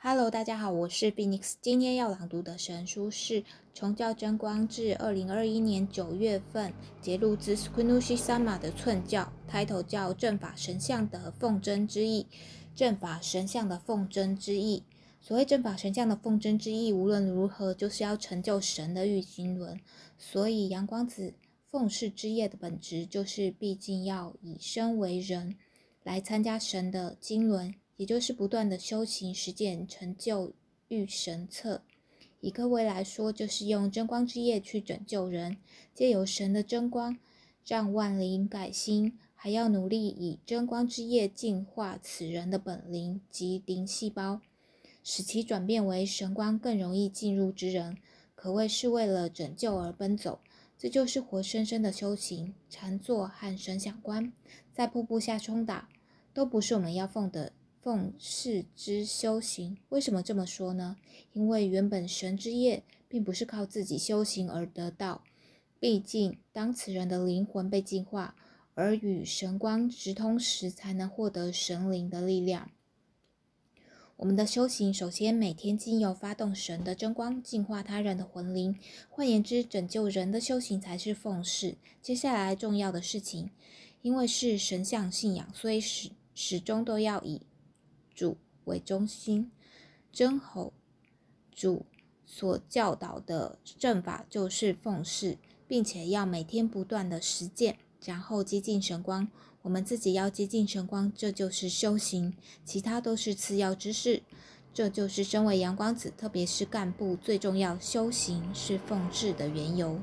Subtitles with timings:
[0.00, 1.54] Hello，大家好，我是 Phoenix。
[1.60, 3.42] 今天要朗读的神书是
[3.74, 12.28] 《崇教真光志》二零二一年九月份节录自 Squinushy Sama 的寸教，title 叫“正法神像的奉真之意”。
[12.76, 14.84] 正法神像的奉真之意，
[15.20, 19.80] 所谓正法神像的奉真之意，无论如何就是要成就神的御经轮。
[20.16, 21.34] 所以阳光子
[21.72, 25.56] 奉事之业的本质，就是毕竟要以身为人，
[26.04, 27.74] 来参加神的经轮。
[27.98, 30.54] 也就是不断的修行实践，成就
[30.86, 31.82] 御神策。
[32.40, 35.56] 以各位来说，就是用真光之业去拯救人，
[35.92, 37.18] 借由神的真光，
[37.66, 44.40] 让万灵改心，还要努力以真光之业净化此人的本灵及灵细胞，
[45.02, 47.98] 使其转变为神光更容易进入之人，
[48.36, 50.38] 可谓是为了拯救而奔走。
[50.78, 52.54] 这就是活生生的修行。
[52.70, 54.32] 禅坐和神想观，
[54.72, 55.88] 在瀑布下冲打，
[56.32, 57.52] 都不是我们要奉的。
[57.80, 60.96] 奉事之修行，为什么这么说呢？
[61.32, 65.22] 因为原本神之业并不是靠自己修行而得到，
[65.78, 68.34] 毕竟当此人的灵魂被净化，
[68.74, 72.70] 而与神光直通时，才能获得神灵的力量。
[74.16, 78.76] 我们的修行，首先每天经由发动神的真光，净化他人的魂灵，
[79.08, 81.76] 换言之，拯救人的修行才是奉事。
[82.02, 83.50] 接下来重要的事情，
[84.02, 87.42] 因为是神像信仰，所以始始终都要以。
[88.18, 89.52] 主为中心，
[90.12, 90.72] 真吼
[91.52, 91.86] 主
[92.26, 95.38] 所教导的正法就是奉事，
[95.68, 99.28] 并且要每天不断的实践，然后接近神光。
[99.62, 104.24] 我们自己要接近神光，这就是修行，其他都是次要之事。
[104.74, 110.00] 这就是身为阳光子，特别是干部最重要修行是奉事的缘由。